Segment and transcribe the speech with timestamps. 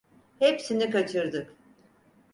[0.39, 1.55] Hepsini kaçırdık…